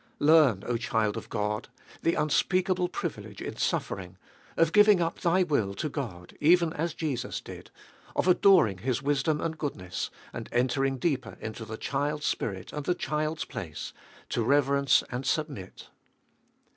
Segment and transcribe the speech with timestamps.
[0.17, 1.69] Learn, O child of God!
[2.01, 4.17] the unspeakable privilege in suffering,
[4.57, 7.69] of giving up thy will to God, even as Jesus did,
[8.15, 12.95] of adoring His wisdom and goodness, and entering deeper into the child's spirit and the
[12.95, 13.93] child's place—
[14.31, 15.89] to reverence and submit.